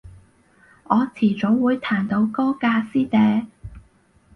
[0.85, 3.45] 我遲早會彈到歌㗎師姐